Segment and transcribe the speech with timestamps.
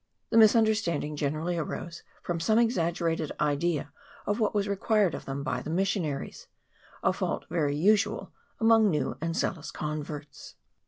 [0.31, 3.93] The misunder standing generally arose from some exaggerated idea
[4.25, 6.47] of what was required of them by the mission aries,
[7.03, 10.55] a fault very usual among new and zealous converts.